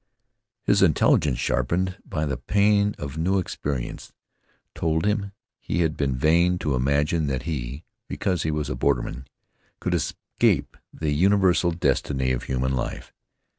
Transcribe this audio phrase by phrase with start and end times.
[0.63, 4.11] His intelligence, sharpened by the pain of new experience,
[4.73, 9.27] told him he had been vain to imagine that he, because he was a borderman,
[9.79, 13.13] could escape the universal destiny of human life.